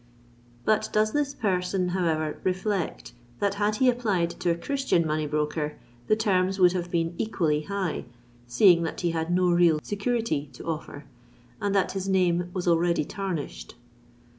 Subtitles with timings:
[0.65, 5.77] But does this person, however, reflect that had he applied to a Christian money broker,
[6.07, 8.05] the terms would have been equally high,
[8.47, 11.05] seeing that he had no real security to offer,
[11.61, 13.75] and that his name was already tarnished?